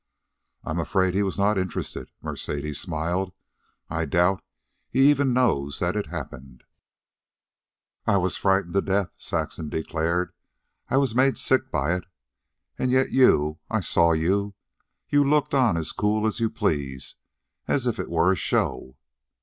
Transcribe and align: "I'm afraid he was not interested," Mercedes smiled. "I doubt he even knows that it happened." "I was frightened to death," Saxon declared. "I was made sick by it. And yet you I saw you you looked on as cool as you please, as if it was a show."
"I'm 0.63 0.79
afraid 0.79 1.13
he 1.13 1.21
was 1.21 1.37
not 1.37 1.59
interested," 1.59 2.09
Mercedes 2.23 2.79
smiled. 2.79 3.33
"I 3.87 4.05
doubt 4.05 4.41
he 4.89 5.07
even 5.11 5.31
knows 5.31 5.77
that 5.77 5.95
it 5.95 6.07
happened." 6.07 6.63
"I 8.07 8.17
was 8.17 8.35
frightened 8.35 8.73
to 8.73 8.81
death," 8.81 9.11
Saxon 9.19 9.69
declared. 9.69 10.33
"I 10.89 10.97
was 10.97 11.13
made 11.13 11.37
sick 11.37 11.69
by 11.69 11.93
it. 11.97 12.05
And 12.79 12.89
yet 12.89 13.11
you 13.11 13.59
I 13.69 13.81
saw 13.81 14.13
you 14.13 14.55
you 15.07 15.23
looked 15.23 15.53
on 15.53 15.77
as 15.77 15.91
cool 15.91 16.25
as 16.25 16.39
you 16.39 16.49
please, 16.49 17.17
as 17.67 17.85
if 17.85 17.99
it 17.99 18.09
was 18.09 18.33
a 18.33 18.35
show." 18.37 18.97